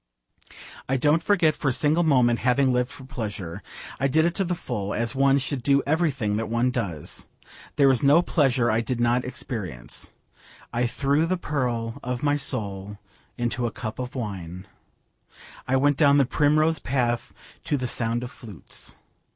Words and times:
I 0.89 0.97
don't 0.97 1.29
regret 1.29 1.55
for 1.55 1.67
a 1.69 1.71
single 1.71 2.01
moment 2.01 2.39
having 2.39 2.73
lived 2.73 2.89
for 2.89 3.03
pleasure. 3.03 3.61
I 3.99 4.07
did 4.07 4.25
it 4.25 4.33
to 4.33 4.43
the 4.43 4.55
full, 4.55 4.95
as 4.95 5.13
one 5.13 5.37
should 5.37 5.61
do 5.61 5.83
everything 5.85 6.37
that 6.37 6.49
one 6.49 6.71
does. 6.71 7.27
There 7.75 7.87
was 7.87 8.01
no 8.01 8.23
pleasure 8.23 8.71
I 8.71 8.81
did 8.81 8.99
not 8.99 9.23
experience. 9.23 10.13
I 10.73 10.87
threw 10.87 11.27
the 11.27 11.37
pearl 11.37 11.99
of 12.01 12.23
my 12.23 12.35
soul 12.35 12.97
into 13.37 13.67
a 13.67 13.71
cup 13.71 13.99
of 13.99 14.15
wine. 14.15 14.65
I 15.67 15.75
went 15.75 15.97
down 15.97 16.17
the 16.17 16.25
primrose 16.25 16.79
path 16.79 17.31
to 17.65 17.77
the 17.77 17.87
sound 17.87 18.23
of 18.23 18.31
flutes. 18.31 18.95